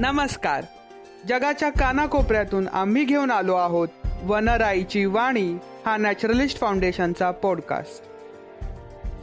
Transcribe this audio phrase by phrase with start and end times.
[0.00, 0.64] नमस्कार.
[1.28, 3.88] जगाच्या कानाकोपऱ्यातून आम्ही घेऊन आलो आहोत
[4.22, 5.52] वनराईची वाणी
[5.86, 8.04] हा नॅचरलिस्ट फाउंडेशनचा पॉडकास्ट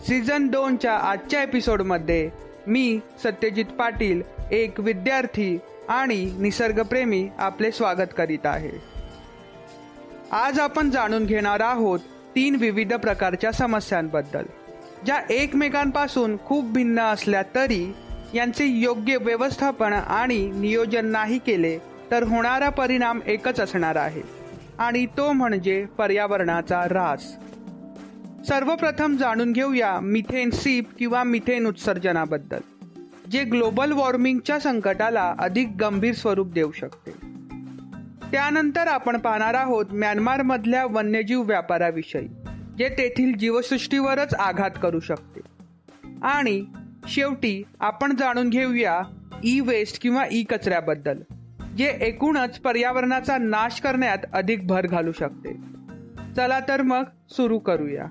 [0.07, 2.29] सीझन दोनच्या आजच्या एपिसोडमध्ये
[2.67, 4.21] मी सत्यजित पाटील
[4.51, 5.57] एक विद्यार्थी
[5.89, 8.71] आणि निसर्गप्रेमी आपले स्वागत करीत आहे.
[10.31, 11.99] आज आपण जाणून घेणार आहोत
[12.35, 14.43] तीन विविध प्रकारच्या समस्यांबद्दल
[15.05, 17.95] ज्या एकमेकांपासून खूप भिन्न असल्या तरी
[18.33, 21.77] यांचे योग्य व्यवस्थापन आणि नियोजन नाही केले
[22.11, 24.21] तर होणारा परिणाम एकच असणार आहे.
[24.79, 27.35] आणि तो म्हणजे पर्यावरणाचा ऱ्हास.
[28.47, 32.59] सर्वप्रथम जाणून घेऊया मिथेन सीप किंवा मिथेन उत्सर्जनाबद्दल
[33.31, 37.11] जे ग्लोबल वॉर्मिंगच्या संकटाला अधिक गंभीर स्वरूप देऊ शकते.
[38.31, 42.27] त्यानंतर आपण पाहणार आहोत म्यानमारमधल्या वन्यजीव व्यापाराविषयी
[42.77, 45.39] जे तेथील जीवसृष्टीवरच आघात करू शकते.
[46.21, 46.65] आणि
[47.07, 49.01] शेवटी आपण जाणून घेऊया
[49.43, 51.21] ई वेस्ट किंवा ई कचऱ्याबद्दल
[51.77, 55.53] जे एकूणच पर्यावरणाचा नाश करण्यात अधिक भर घालू शकते.
[56.35, 58.05] चला तर मग सुरू करूया.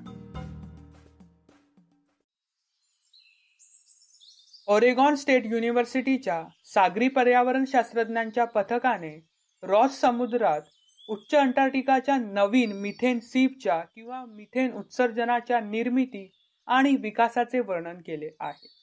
[4.69, 9.29] ओरेगॉन स्टेट युनिव्हर्सिटीच्या सागरी पर्यावरण शास्त्रज्ञांच्या पथकाने
[9.63, 10.61] रॉस समुद्रात
[11.09, 16.31] उच्च अंटार्क्टिकाच्या नवीन मिथेन सीपच्या किंवा मिथेन उत्सर्जनाच्या निर्मिती
[16.67, 18.76] आणि विकासाचे वर्णन केले आहे.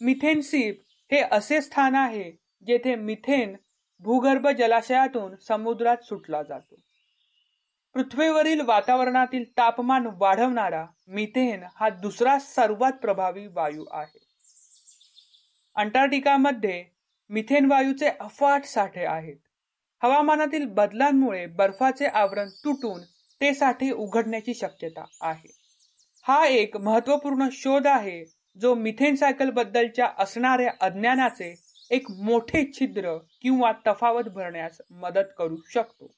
[0.00, 0.80] मिथेन सीप
[1.12, 2.32] हे असे स्थान आहे
[2.66, 3.56] जेथे मिथेन
[4.00, 6.74] भूगर्भ जलाशयातून समुद्रात सुटला जातो.
[7.94, 14.18] पृथ्वीवरील वातावरणातील तापमान वाढवणारा मिथेन हा दुसरा सर्वात प्रभावी वायू आहे.
[15.76, 16.84] अंटार्क्टिकामध्ये
[17.28, 19.36] मिथेन वायूचे अफाट साठे आहेत.
[20.02, 23.00] हवामानातील बदलांमुळे बर्फाचे आवरण तुटून
[23.40, 25.56] ते साठे उघडण्याची शक्यता आहे.
[26.22, 31.54] हा एक महत्त्वपूर्ण शोध आहे जो मिथेन सायकल बद्दलच्या असणाऱ्या अज्ञानाचे
[31.90, 36.10] एक मोठे छिद्र किंवा तफावत भरण्यास मदत करू शकतो.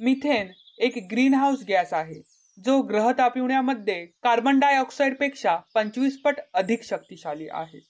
[0.00, 2.20] मिथेन एक ग्रीन हाऊस गॅस आहे
[2.58, 7.80] जो ग्रह तापविण्यामध्ये कार्बन डायऑक्साईडपेक्षा पंचवीस पट अधिक शक्तिशाली आहे.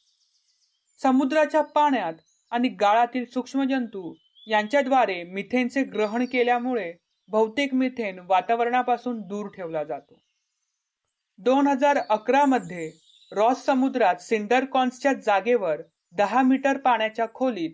[1.01, 2.15] समुद्राच्या पाण्यात
[2.53, 4.15] आणि गाळातील सूक्ष्मजंतू
[4.47, 6.93] यांच्याद्वारे मिथेनचे ग्रहण केल्यामुळे
[7.29, 10.19] बहुतेक मिथेन वातावरणापासून दूर ठेवला जातो.
[11.39, 12.91] दोन हजार अकरा मध्ये
[13.33, 15.83] रॉस समुद्रात सिंडरकॉन्सच्या जागेवर
[16.13, 17.71] दहा मीटर पाण्याच्या खोलीत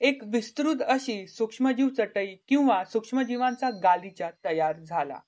[0.00, 5.18] एक विस्तृत अशी सूक्ष्मजीव चटई किंवा सूक्ष्मजीवांचा गालिचा तयार झाला.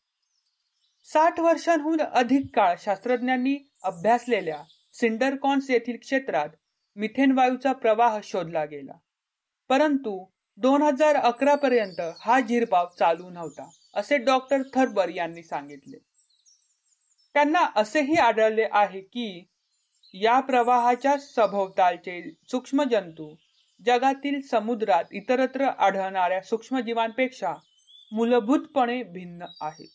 [1.04, 4.62] साठ वर्षांहून अधिक काळ शास्त्रज्ञांनी अभ्यासलेल्या
[4.92, 6.48] सिंडरकॉन्स येथील क्षेत्रात
[6.96, 8.92] मिथेन वायूचा प्रवाह शोधला गेला.
[9.68, 15.98] परंतु दोन हजार अकरा पर्यंत हा झिरपाव चालू नव्हता असे डॉक्टर थर्बर यांनी सांगितले.
[17.34, 19.48] त्यांना असेही आढळले आहे की
[20.14, 22.20] या प्रवाहाच्या सभोवतालचे
[22.50, 23.34] सूक्ष्मजंतू
[23.86, 27.54] जगातील समुद्रात इतरत्र आढळणाऱ्या सूक्ष्मजीवांपेक्षा
[28.12, 29.88] मूलभूतपणे भिन्न आहेत.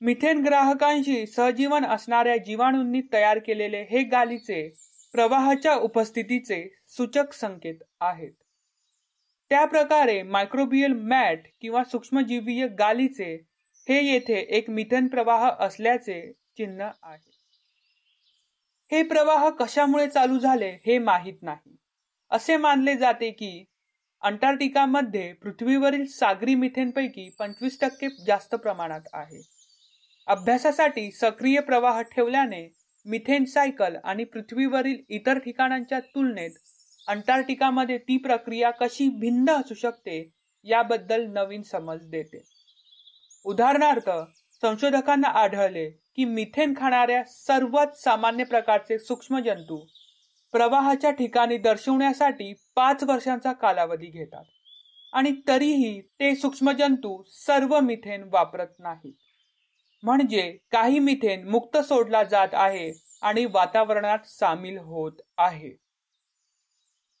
[0.00, 4.68] मिथेन ग्राहकांशी सहजीवन असणाऱ्या जीवाणूंनी तयार केलेले हे गालीचे
[5.12, 8.32] प्रवाहाच्या उपस्थितीचे सूचक संकेत आहेत.
[9.50, 13.34] त्या प्रकारे मायक्रोबियल मॅट किंवा सूक्ष्मजीवीय गालीचे
[13.88, 17.31] हे येथे एक मिथेन प्रवाह असल्याचे चिन्ह आहे.
[18.92, 21.76] हे प्रवाह कशामुळे चालू झाले हे माहीत नाही.
[22.30, 23.64] असे मानले जाते की
[24.22, 29.40] अंटार्क्टिकामध्ये पृथ्वीवरील सागरी मिथेनपैकी पंचवीस टक्के जास्त प्रमाणात आहे.
[30.26, 32.62] अभ्यासासाठी सक्रिय प्रवाह ठेवल्याने
[33.06, 36.58] मिथेन सायकल आणि पृथ्वीवरील इतर ठिकाणांच्या तुलनेत
[37.08, 40.30] अंटार्क्टिकामध्ये ती प्रक्रिया कशी भिन्न असू शकते
[40.64, 42.42] याबद्दल नवीन समज देते.
[43.44, 44.10] उदाहरणार्थ
[44.62, 49.86] संशोधकांना आढळले की मिथेन खाणाऱ्या सर्वात सामान्य प्रकारचे सूक्ष्म जंतू
[50.52, 54.44] प्रवाहाच्या ठिकाणी दर्शवण्यासाठी पाच वर्षांचा कालावधी घेतात.
[55.12, 59.12] आणि तरीही ते सूक्ष्मजंतू सर्व मिथेन वापरत नाहीत.
[60.02, 65.70] म्हणजे काही मिथेन मुक्त सोडला जात आहे आणि वातावरणात सामील होत आहे.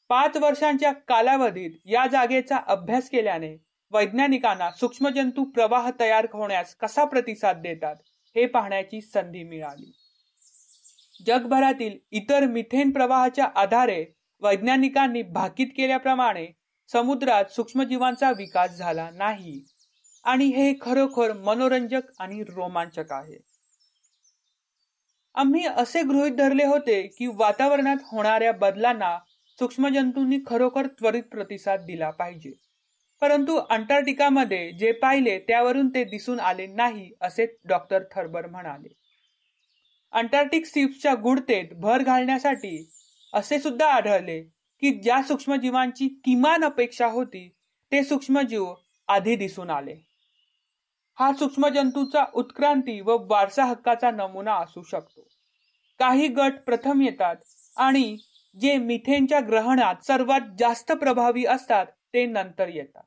[0.08, 7.96] पाच वर्षांच्या कालावधीत या जागेचा अभ्यास केल्याने वैज्ञानिकांना सूक्ष्मजंतू प्रवाह तयार होण्यास कसा प्रतिसाद देतात
[8.36, 9.92] हे पाहण्याची संधी मिळाली.
[11.26, 14.04] जगभरातील इतर मिथेन प्रवाहाच्या आधारे
[14.40, 16.46] वैज्ञानिकांनी भाकीत केल्याप्रमाणे
[16.92, 19.64] समुद्रात सूक्ष्मजीवांचा विकास झाला नाही.
[20.24, 23.38] आणि हे खरोखर मनोरंजक आणि रोमांचक आहे.
[25.34, 29.18] आम्ही असे गृहित धरले होते की वातावरणात होणाऱ्या बदलांना
[29.58, 32.71] सूक्ष्मजंतूंनी खरोखर त्वरित प्रतिसाद दिला पाहिजे.
[33.22, 38.88] परंतु अंटार्क्टिकामध्ये जे पाहिले त्यावरून ते दिसून आले नाही असे डॉक्टर थर्बर म्हणाले.
[40.12, 42.90] अंटार्क्टिक सीप्सच्या गुडतेत भर घालण्यासाठी
[43.34, 44.42] असे सुद्धा आढळले
[44.80, 47.48] की ज्या सूक्ष्मजीवांची किमान अपेक्षा होती
[47.92, 48.74] ते सूक्ष्मजीव
[49.08, 49.94] आधी दिसून आले.
[51.18, 55.28] हा सूक्ष्मजंतूचा उत्क्रांती व वारसा हक्काचा नमुना असू शकतो.
[55.98, 57.36] काही गट प्रथम येतात
[57.76, 58.16] आणि
[58.60, 63.02] जे मिथेनच्या ग्रहणात सर्वात जास्त प्रभावी असतात ते नंतर येतात.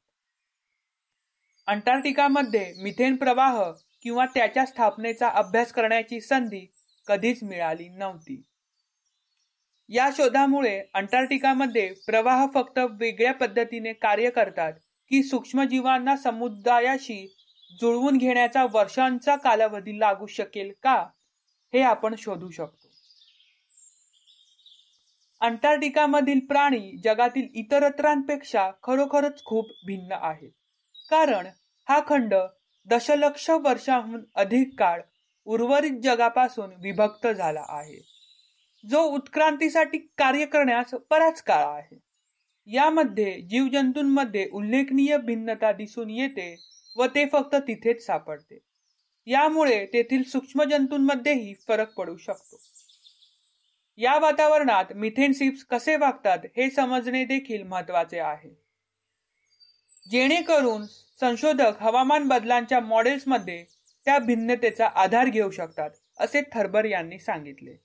[1.67, 3.71] अंटार्क्टिकामध्ये मिथेन प्रवाह
[4.01, 6.65] किंवा त्याच्या स्थापनेचा अभ्यास करण्याची संधी
[7.07, 8.44] कधीच मिळाली नव्हती.
[9.89, 14.73] या शोधामुळे अंटार्क्टिकामध्ये प्रवाह फक्त वेगळ्या पद्धतीने कार्य करतात
[15.09, 17.35] की सूक्ष्मजीवांना समुदायाशी
[17.81, 20.95] जुळवून घेण्याचा वर्षांचा कालावधी लागू शकेल का
[21.73, 22.88] हे आपण शोधू शकतो.
[25.41, 30.51] अंटार्क्टिकामधील प्राणी जगातील इतरत्रांपेक्षा खरोखरच खूप भिन्न आहेत.
[31.10, 31.48] कारण
[31.90, 32.34] हा खंड
[32.86, 35.02] दशलक्ष वर्षाहून अधिक काळ
[35.46, 38.16] उर्वरित जगापासून विभक्त झाला आहे.
[38.90, 42.00] जो उत्क्रांतीसाठी कार्य करण्यास बराच काळ आहे.
[42.68, 46.56] यामध्ये जीवजंतूंमध्ये उल्लेखनीय भिन्नता दिसून येते
[46.98, 48.60] व ते फक्त तिथेच सापडते.
[49.25, 52.62] यामुळे तेथील सूक्ष्मजंतूंमध्येही फरक पडू शकतो.
[53.98, 58.64] या वातावरणात मिथेन सिप्स कसे वागतात हे समजणे देखील महत्त्वाचे आहे.
[60.12, 60.86] जेणेकरून
[61.19, 63.63] संशोधक हवामान बदलांच्या मॉडेल्समध्ये
[64.06, 67.75] त्या भिन्नतेचा आधार घेऊ शकतात असे थर्बर यांनी सांगितले.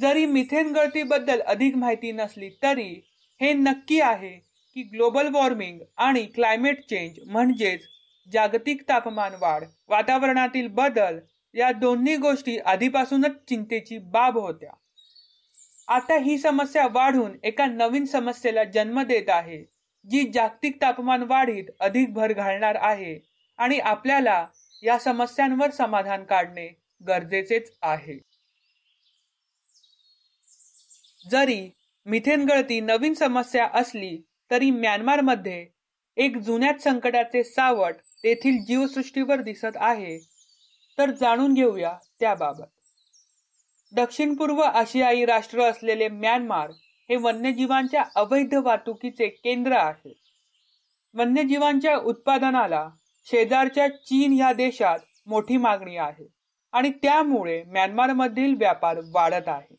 [0.00, 3.00] जरी मिथेन गळतीबद्दल अधिक माहिती नसली तरी
[3.40, 4.32] हे नक्की आहे
[4.74, 7.86] की ग्लोबल वॉर्मिंग आणि क्लायमेट चेंज म्हणजेच
[8.32, 11.18] जागतिक तापमान वाढ वातावरणातील बदल
[11.54, 14.70] या दोन्ही गोष्टी आधीपासूनच चिंतेची बाब होत्या.
[15.88, 19.75] आता ही समस्या वाढून एका नवीन समस्येला जन्म देत आहे.
[20.10, 23.18] जी जागतिक तापमान वाढीत अधिक भर घालणार आहे
[23.58, 24.46] आणि आपल्याला
[24.82, 26.68] या समस्यांवर समाधान काढणे
[27.06, 28.18] गरजेचेच आहे.
[31.30, 31.70] जरी
[32.06, 34.18] मिथेन गळती नवीन समस्या असली
[34.50, 35.66] तरी म्यानमारमध्ये
[36.16, 37.94] एक जुन्याच संकटाचे सावट
[38.24, 40.18] तेथील जीवसृष्टीवर दिसत आहे.
[40.98, 42.64] तर जाणून घेऊया त्याबाबत.
[43.92, 46.70] दक्षिण पूर्व आशियाई राष्ट्र असलेले म्यानमार
[47.10, 50.12] हे वन्यजीवांच्या अवैध वाहतुकीचे केंद्र आहे.
[51.14, 52.88] वन्यजीवांच्या उत्पादनाला
[53.26, 56.26] शेजारच्या चीन या देशात मोठी मागणी आहे
[56.72, 59.76] आणि त्यामुळे म्यानमारमधील व्यापार वाढत आहे.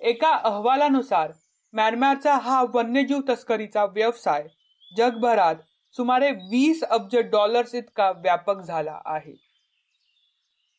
[0.00, 1.32] एका अहवालानुसार
[1.74, 4.46] म्यानमारचा हा वन्यजीव तस्करीचा व्यवसाय
[4.96, 5.54] जगभरात
[5.96, 9.34] सुमारे वीस अब्ज डॉलर्स इतका व्यापक झाला आहे.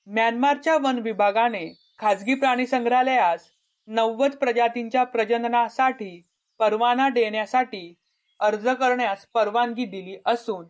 [0.08, 1.66] म्यानमारच्या वन विभागाने
[2.00, 3.50] खाजगी प्राणी संग्रहालयास
[3.88, 6.22] नव्वद प्रजातींच्या प्रजननासाठी
[6.60, 7.94] परवाना देण्यासाठी
[8.40, 10.66] अर्ज करण्यास परवानगी दिली असून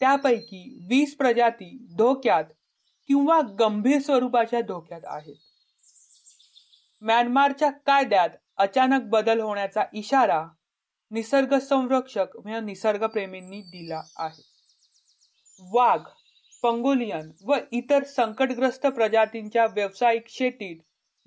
[0.00, 2.44] त्यापैकी वीस प्रजाती धोक्यात
[3.08, 5.34] किंवा गंभीर स्वरूपाच्या धोक्यात आहेत.
[7.02, 10.44] म्यानमारच्या कायद्यात अचानक बदल होण्याचा इशारा
[11.10, 14.42] निसर्ग संरक्षक म्हणजे निसर्गप्रेमींनी दिला आहे.
[15.62, 16.00] वाघ
[16.62, 20.76] पंगोलियन व इतर संकटग्रस्त प्रजातींच्या व्यावसायिक शेतीत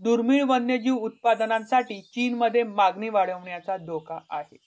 [0.02, 4.58] दुर्मिळ वन्यजीव उत्पादनांसाठी चीनमध्ये मागणी वाढवण्याचा धोका आहे.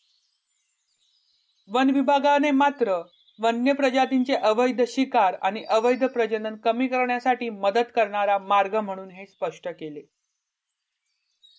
[1.68, 3.00] वन विभागाने मात्र
[3.38, 9.68] वन्य प्रजातींचे अवैध शिकार आणि अवैध प्रजनन कमी करण्यासाठी मदत करणारा मार्ग म्हणून हे स्पष्ट
[9.68, 10.02] केले.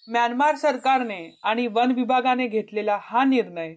[0.08, 3.74] म्यानमार सरकारने आणि वन विभागाने घेतलेला हा निर्णय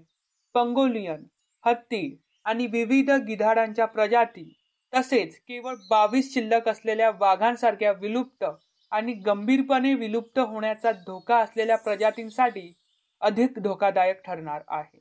[0.54, 1.24] पंगोलियन
[1.64, 4.48] हत्ती आणि विविध गिधाडांच्या प्रजाती
[4.92, 8.44] तसेच केवळ बावीस शिल्लक असलेल्या वाघांसारख्या विलुप्त
[8.92, 12.72] आणि गंभीरपणे विलुप्त होण्याचा धोका असलेल्या प्रजातींसाठी
[13.20, 14.98] अधिक धोकादायक ठरणार आहे.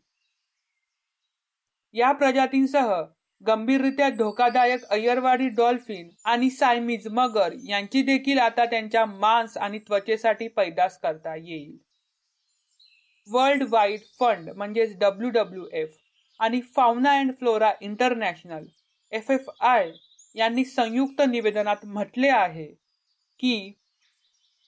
[1.94, 2.94] या प्रजातींसह
[3.42, 10.98] गंभीररित्या धोकादायक अय्यरवाडी डॉल्फिन आणि सायमीज मगर यांची देखील आता त्यांच्या मांस आणि त्वचेसाठी पैदास
[11.00, 11.78] करता येईल.
[13.30, 15.96] वर्ल्ड वाईड फंड म्हणजेच डब्ल्यू डब्ल्यू एफ
[16.40, 18.66] आणि fauna and flora international
[19.12, 19.92] F F I
[20.36, 22.68] यांनी संयुक्त निवेदनात म्हटले आहे
[23.40, 23.74] की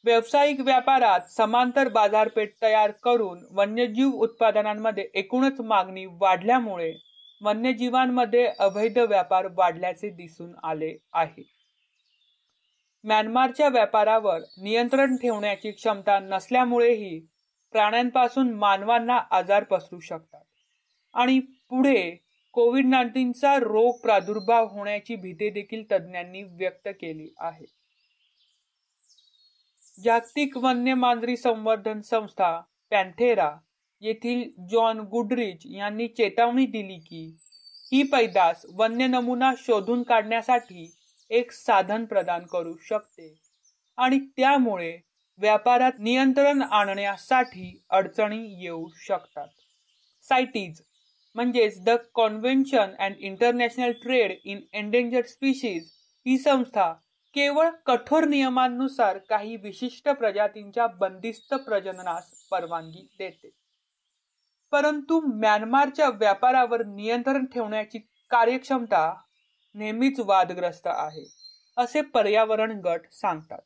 [0.05, 6.93] व्यावसायिक व्यापारात समांतर बाजारपेठ तयार करून वन्यजीव उत्पादनांमध्ये एकूणच मागणी वाढल्यामुळे
[7.41, 11.43] वन्यजीवांमध्ये अवैध व्यापार वाढल्याचे दिसून आले आहे.
[13.03, 17.19] म्यानमारच्या व्यापारावर नियंत्रण ठेवण्याची क्षमता नसल्यामुळेही
[17.73, 20.43] प्राण्यांपासून मानवांना आजार पसरू शकतात
[21.13, 22.09] आणि पुढे
[22.53, 27.65] कोविड नाईन्टीनचा रोग प्रादुर्भाव होण्याची भीती देखील तज्ज्ञांनी व्यक्त केली आहे.
[30.03, 32.51] जागतिक वन्य मांजरी संवर्धन संस्था
[32.91, 33.49] पॅन्थेरा
[34.01, 37.23] येथील जॉन गुडरिच यांनी चेतावणी दिली की
[37.91, 40.89] ही पैदास वन्य नमुना शोधून काढण्यासाठी
[41.31, 43.33] एक साधन प्रदान करू शकते
[43.97, 44.97] आणि त्यामुळे
[45.39, 49.47] व्यापारात नियंत्रण आणण्यासाठी अडचणी येऊ शकतात.
[50.29, 50.81] सायटीज
[51.35, 55.91] म्हणजेच the convention and international trade in endangered species
[56.25, 56.93] ही संस्था
[57.35, 63.49] केवळ कठोर नियमांनुसार काही विशिष्ट प्रजातींच्या बंदिस्त प्रजननास परवानगी देते.
[64.73, 67.99] परंतु म्यानमारच्या व्यापारावर नियंत्रण ठेवण्याची
[68.31, 69.13] कार्यक्षमता
[69.75, 71.25] नेहमीच वादग्रस्त आहे
[71.77, 73.61] असे पर्यावरण गट सांगतात.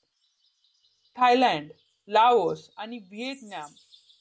[1.17, 1.71] थायलंड
[2.07, 3.71] लाओस आणि व्हिएतनाम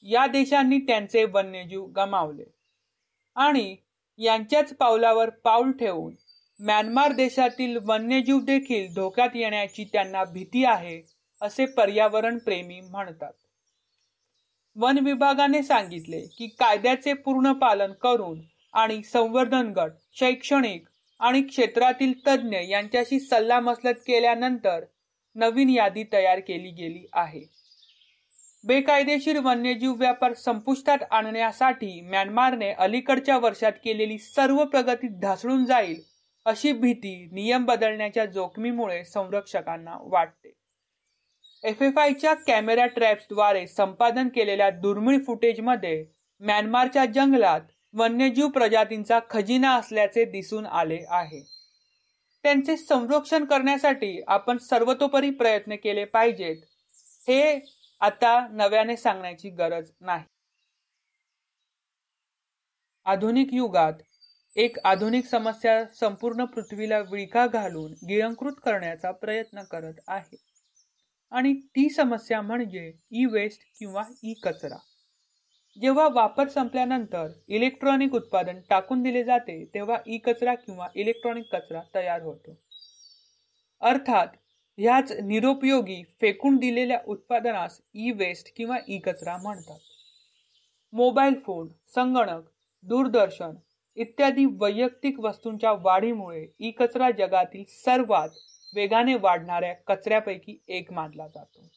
[0.05, 2.43] या देशांनी त्यांचे वन्यजीव गमावले
[3.35, 3.75] आणि
[4.19, 6.13] यांच्याच पावलावर पाऊल ठेवून
[6.59, 11.01] म्यानमार देशातील वन्यजीव देखील धोक्यात येण्याची त्यांना भीती आहे
[11.41, 13.31] असे पर्यावरण प्रेमी म्हणतात.
[14.75, 18.39] वन विभागाने सांगितले की कायद्याचे पूर्ण पालन करून
[18.73, 20.87] आणि संवर्धन गट शैक्षणिक
[21.19, 24.85] आणि क्षेत्रातील तज्ज्ञ यांच्याशी सल्लामसलत केल्यानंतर
[25.35, 27.43] नवीन यादी तयार केली गेली आहे.
[28.63, 36.01] बेकायदेशीर वन्यजीव व्यापार संपुष्टात आणण्यासाठी म्यानमारने अलीकडच्या वर्षात केलेली सर्व प्रगती ढासळून जाईल
[36.45, 40.53] अशी भीती नियम बदलण्याच्या जोखमीमुळे संरक्षकांना वाटते.
[41.63, 46.05] एफ एफ आयच्या कॅमेरा ट्रॅप्सद्वारे संपादन केलेल्या दुर्मिळ फुटेजमध्ये
[46.39, 47.61] म्यानमारच्या जंगलात
[47.93, 51.41] वन्यजीव प्रजातींचा खजिना असल्याचे दिसून आले आहे.
[52.43, 56.55] त्यांचे संरक्षण करण्यासाठी आपण सर्वतोपरी प्रयत्न केले पाहिजेत.
[57.27, 57.59] हे
[58.01, 60.23] आता नव्याने सांगण्याची गरज नाही.
[63.05, 63.93] आधुनिक युगात
[64.55, 70.37] एक आधुनिक समस्या संपूर्ण पृथ्वीला विळखा घालून गिळंकृत करण्याचा प्रयत्न करत आहे.
[71.31, 74.77] आणि ती समस्या म्हणजे ई वेस्ट किंवा ई कचरा
[75.81, 82.21] जेव्हा वापर संपल्यानंतर इलेक्ट्रॉनिक उत्पादन टाकून दिले जाते तेव्हा ई कचरा किंवा इलेक्ट्रॉनिक कचरा तयार
[82.21, 82.55] होतो.
[83.81, 84.27] अर्थात
[84.77, 89.79] ह्याच निरुपयोगी फेकून दिलेल्या उत्पादनास ई वेस्ट किंवा ई कचरा म्हणतात.
[90.93, 92.43] मोबाईल फोन संगणक
[92.83, 93.51] दूरदर्शन
[93.97, 98.29] इत्यादी वैयक्तिक वस्तूंच्या वाढीमुळे ई कचरा जगातील सर्वात
[98.73, 101.67] वेगाने वाढणाऱ्या कचऱ्यापैकी एक मानला जातो.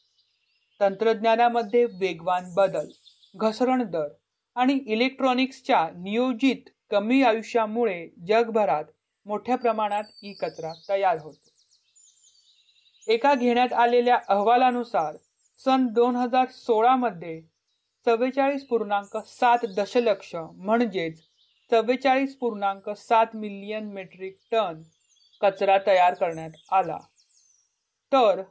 [0.79, 2.87] तंत्रज्ञानामध्ये वेगवान बदल
[3.35, 4.07] घसरण दर
[4.55, 8.83] आणि इलेक्ट्रॉनिक्सच्या नियोजित कमी आयुष्यामुळे जगभरात
[9.25, 11.49] मोठ्या प्रमाणात ई कचरा तयार होतो.
[13.07, 15.15] एका घेण्यात आलेल्या अहवालानुसार
[15.65, 17.41] सन दोन हजार सोळा मध्ये
[18.05, 21.21] चव्वेचाळीस पूर्णांक सात दशलक्ष म्हणजेच
[21.71, 24.81] चव्वेचाळीस पूर्णांक सात मिलियन मेट्रिक टन
[25.41, 26.97] कचरा तयार करण्यात आला.
[28.11, 28.41] तर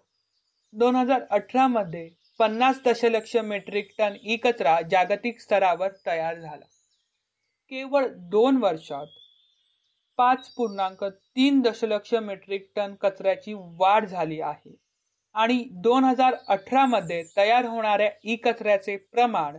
[0.74, 2.08] दोन हजार अठरामध्ये
[2.40, 6.64] पन्नास दशलक्ष मेट्रिक टन ई कचरा जागतिक स्तरावर तयार झाला.
[7.72, 9.06] केवळ दोन वर्षात
[10.18, 14.74] पाच पूर्णांक तीन दशलक्ष मेट्रिक टन कचऱ्याची वाढ झाली आहे
[15.34, 19.58] आणि दोन हजार अठरामध्ये तयार होणाऱ्या ई कचऱ्याचे प्रमाण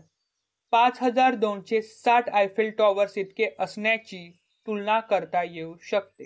[0.72, 4.30] पाच हजार दोनशे साठ आयफेल टॉवर्स इतके असण्याची
[4.68, 6.26] तुलना करता येऊ शकते.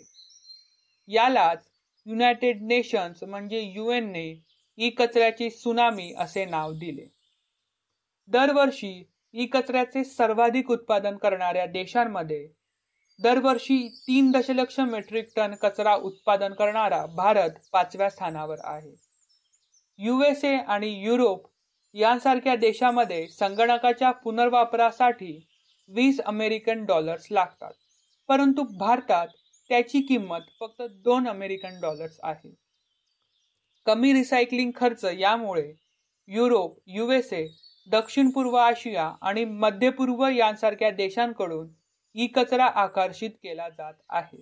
[1.07, 1.67] यालाच
[2.05, 4.43] युनायटेड नेशन्स म्हणजे युएनने
[4.77, 7.05] ई कचऱ्याची सुनामी असे नाव दिले.
[8.27, 12.47] दरवर्षी ई कचऱ्याचे सर्वाधिक उत्पादन करणाऱ्या देशांमध्ये
[13.19, 18.95] दरवर्षी तीन दशलक्ष मेट्रिक टन कचरा उत्पादन करणारा भारत पाचव्या स्थानावर आहे.
[19.97, 21.50] युएसए आणि युरोप
[21.93, 25.47] यांसारख्या देशामध्ये संगणकाच्या पुनर्वापरासाठी
[25.89, 27.71] वीस अमेरिकन डॉलर्स लागतात.
[28.27, 29.27] परंतु भारतात
[29.69, 32.55] त्याची किंमत फक्त दोन अमेरिकन डॉलर्स आहे.
[33.85, 35.73] कमी रिसायकलिंग खर्च यामुळे
[36.27, 37.47] युरोप युएसए
[37.87, 41.67] दक्षिण पूर्व आशिया आणि मध्य पूर्व यांसारख्या देशांकडून
[42.15, 44.41] ई कचरा आकर्षित केला जात आहे.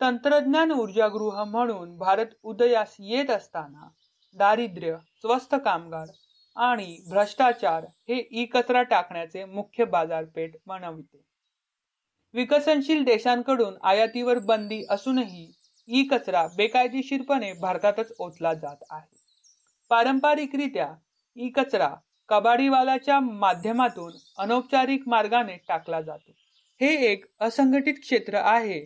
[0.00, 3.88] तंत्रज्ञान ऊर्जागृह म्हणून भारत उदयास येत असताना
[4.34, 6.06] दारिद्र्य स्वस्त कामगार
[6.56, 11.22] आणि भ्रष्टाचार हे ई कचरा टाकण्याचे मुख्य बाजारपेठ बनविते.
[12.34, 15.52] विकसनशील देशांकडून आयातीवर बंदी असूनही
[15.88, 19.16] ई कचरा बेकायदेशीरपणे भारतातच ओतला जात आहे.
[19.88, 20.92] पारंपरिकरित्या
[21.36, 21.94] ई कचरा
[22.28, 26.32] कबाडीवालाच्या माध्यमातून अनौपचारिक मार्गाने टाकला जातो.
[26.80, 28.84] हे एक असंघटित क्षेत्र आहे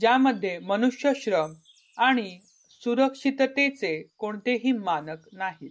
[0.00, 1.52] ज्यामध्ये मनुष्य श्रम
[1.98, 2.38] आणि
[2.82, 5.70] सुरक्षिततेचे कोणतेही मानक नाहीत.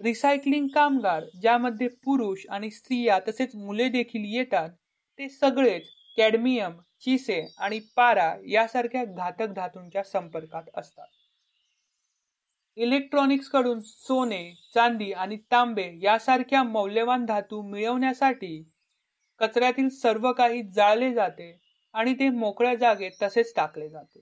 [0.00, 4.70] रिसायकलिंग कामगार ज्यामध्ये पुरुष आणि स्त्रिया तसेच मुले देखील येतात
[5.18, 5.82] ते सगळेच
[6.16, 11.06] कॅडमियम चिसे आणि पारा यासारख्या घातक धातूंच्या संपर्कात असतात.
[12.76, 18.62] इलेक्ट्रॉनिक्सकडून सोने चांदी आणि तांबे यासारख्या मौल्यवान धातू मिळवण्यासाठी
[19.40, 21.60] कचऱ्यातील सर्व काही जाळले जाते
[21.94, 24.20] आणि ते मोकळ्या जागेत तसेच टाकले जाते.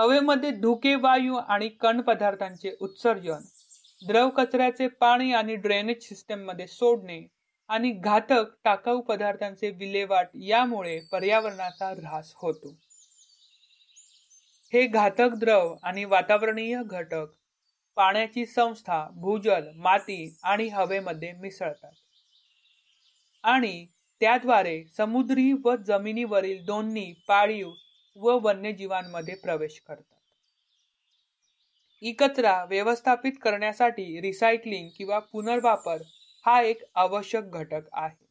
[0.00, 3.40] हवेमध्ये धुके वायू आणि कण पदार्थांचे उत्सर्जन
[4.06, 7.26] द्रव कचऱ्याचे पाणी आणि ड्रेनेज सिस्टममध्ये सोडणे
[7.68, 12.70] आणि घातक टाकाऊ पदार्थांचे विल्हेवाट यामुळे पर्यावरणाचा ऱ्हास होतो.
[14.72, 17.26] हे घातक द्रव आणि वातावरणीय घटक
[17.96, 21.92] पाण्याची संस्था भूजल माती आणि हवेमध्ये मिसळतात.
[23.44, 23.86] आणि
[24.20, 27.72] त्याद्वारे समुद्री व जमिनीवरील दोन्ही पाळीव
[28.16, 30.16] व वन्यजीवांमध्ये प्रवेश करतात.
[32.02, 36.02] ई कचरा व्यवस्थापित करण्यासाठी रिसायकलिंग किंवा पुनर्वापर
[36.46, 38.26] हा एक आवश्यक घटक आहे.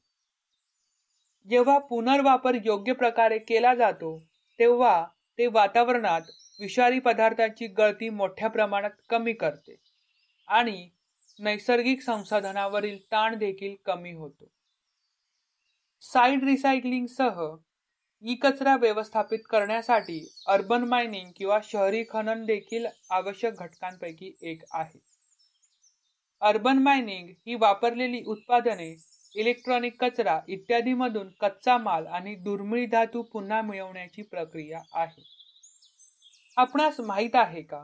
[1.49, 4.17] जेव्हा पुनर्वापर योग्य प्रकारे केला जातो
[4.59, 5.05] तेव्हा
[5.37, 6.21] ते वातावरणात
[6.59, 9.75] विषारी पदार्थांची गळती मोठ्या प्रमाणात कमी करते
[10.47, 10.89] आणि
[11.39, 14.51] नैसर्गिक संसाधनावरील ताण देखील कमी होतो.
[16.01, 17.41] साईड रिसायकलिंगसह
[18.23, 24.99] ई कचरा व्यवस्थापित करण्यासाठी अर्बन मायनिंग किंवा शहरी खनन देखील आवश्यक घटकांपैकी एक आहे.
[26.41, 28.89] अर्बन मायनिंग ही वापरलेली उत्पादने
[29.35, 35.23] इलेक्ट्रॉनिक कचरा इत्यादीमधून कच्चा माल आणि दुर्मिळ धातू पुन्हा मिळवण्याची प्रक्रिया आहे.
[36.57, 37.83] आपणास माहीत आहे का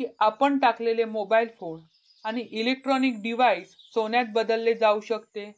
[0.00, 1.80] की आपण टाकलेले मोबाईल फोन
[2.24, 5.50] आणि इलेक्ट्रॉनिक डिव्हाइस सोन्यात बदलले जाऊ शकते?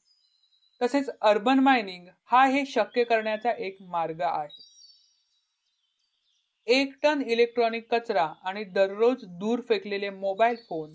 [0.83, 4.61] तसेच अर्बन मायनिंग हा हे शक्य करण्याचा एक मार्ग आहे.
[6.67, 10.93] एक टन इलेक्ट्रॉनिक कचरा आणि दररोज दूर फेकलेले मोबाईल फोन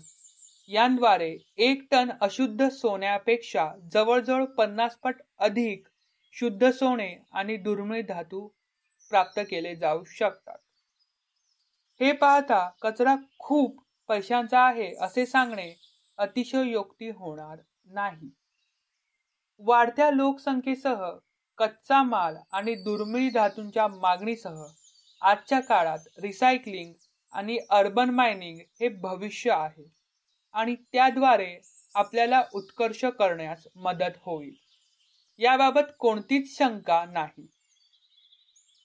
[0.68, 5.88] यांद्वारे एक टन अशुद्ध सोन्यापेक्षा जवळजवळ पन्नास पट अधिक
[6.36, 8.46] शुद्ध सोने आणि दुर्मिळ धातू
[9.10, 10.58] प्राप्त केले जाऊ शकतात.
[12.00, 15.72] हे पाहता कचरा खूप पैशांचा आहे असे सांगणे
[16.18, 18.30] अतिशयोक्ती होणार नाही.
[19.60, 21.10] वाढत्या लोकसंख्येसह
[21.58, 24.64] कच्चा माल आणि दुर्मिळ धातूंच्या मागणीसह
[25.22, 26.92] आजच्या काळात रिसायकलिंग
[27.32, 29.92] आणि अर्बन मायनिंग हे भविष्य आहे
[30.52, 31.58] आणि त्याद्वारे
[31.94, 34.54] आपल्याला उत्कर्ष करण्यास मदत होईल.
[35.38, 37.46] याबाबत कोणतीच शंका नाही.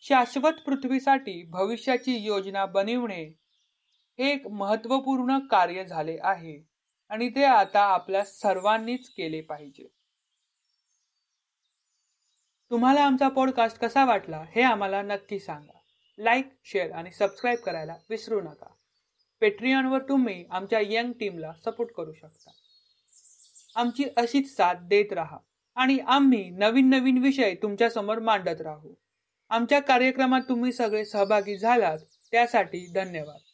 [0.02, 3.24] शाश्वत पृथ्वीसाठी भविष्याची योजना बनविणे
[4.20, 6.64] हे एक महत्त्वपूर्ण कार्य झाले आहे
[7.10, 9.88] आणि ते आता आपल्या सर्वांनीच केले पाहिजे.
[12.74, 15.80] तुम्हाला आमचा पॉडकास्ट कसा वाटला हे आम्हाला नक्की सांगा.
[16.18, 18.66] लाईक शेअर आणि सबस्क्राईब करायला विसरू नका.
[19.42, 22.52] पेट्रियनवर तुम्ही आमच्या यंग टीमला सपोर्ट करू शकता.
[23.76, 25.38] आमची अशीच साथ देत राहा
[25.76, 28.94] आणि आम्ही नवीन नवीन विषय तुमच्यासमोर मांडत राहू.
[29.50, 32.00] आमच्या कार्यक्रमात तुम्ही सगळे सहभागी झालात
[32.32, 33.53] त्यासाठी धन्यवाद.